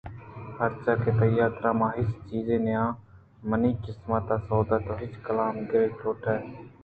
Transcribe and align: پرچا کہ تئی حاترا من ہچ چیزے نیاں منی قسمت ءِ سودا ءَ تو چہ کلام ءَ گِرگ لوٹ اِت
پرچا 0.57 0.93
کہ 1.03 1.11
تئی 1.19 1.37
حاترا 1.41 1.71
من 1.79 1.91
ہچ 1.97 2.09
چیزے 2.29 2.55
نیاں 2.65 2.89
منی 3.49 3.71
قسمت 3.83 4.25
ءِ 4.35 4.45
سودا 4.47 4.77
ءَ 4.79 4.83
تو 4.85 4.93
چہ 5.11 5.17
کلام 5.25 5.55
ءَ 5.59 5.67
گِرگ 5.71 5.93
لوٹ 6.01 6.23
اِت 6.31 6.69